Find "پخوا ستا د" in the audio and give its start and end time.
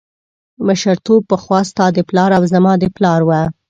1.31-1.99